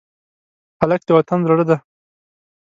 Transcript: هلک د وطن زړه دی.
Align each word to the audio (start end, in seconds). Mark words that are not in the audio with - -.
هلک 0.79 1.01
د 1.05 1.09
وطن 1.17 1.39
زړه 1.47 1.63
دی. 1.69 1.77